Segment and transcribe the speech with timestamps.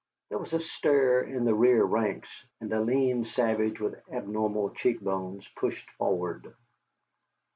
[0.29, 4.99] There was a stir in the rear ranks, and a lean savage with abnormal cheek
[4.99, 6.55] bones pushed forward.